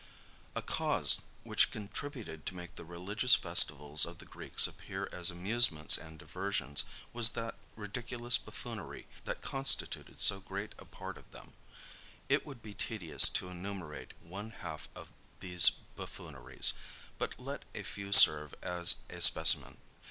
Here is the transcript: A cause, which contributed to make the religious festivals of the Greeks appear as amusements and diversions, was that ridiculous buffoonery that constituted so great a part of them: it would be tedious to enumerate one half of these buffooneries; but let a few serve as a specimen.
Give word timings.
A 0.55 0.63
cause, 0.63 1.21
which 1.43 1.69
contributed 1.69 2.47
to 2.47 2.55
make 2.55 2.73
the 2.73 2.83
religious 2.83 3.35
festivals 3.35 4.03
of 4.03 4.17
the 4.17 4.25
Greeks 4.25 4.65
appear 4.65 5.07
as 5.11 5.29
amusements 5.29 5.95
and 5.95 6.17
diversions, 6.17 6.85
was 7.13 7.33
that 7.33 7.53
ridiculous 7.75 8.39
buffoonery 8.39 9.05
that 9.25 9.43
constituted 9.43 10.19
so 10.19 10.39
great 10.39 10.73
a 10.79 10.85
part 10.85 11.19
of 11.19 11.29
them: 11.31 11.53
it 12.29 12.47
would 12.47 12.63
be 12.63 12.73
tedious 12.73 13.29
to 13.29 13.49
enumerate 13.49 14.13
one 14.23 14.49
half 14.49 14.89
of 14.95 15.11
these 15.39 15.69
buffooneries; 15.69 16.73
but 17.19 17.39
let 17.39 17.61
a 17.75 17.83
few 17.83 18.11
serve 18.11 18.55
as 18.63 18.95
a 19.07 19.21
specimen. 19.21 19.77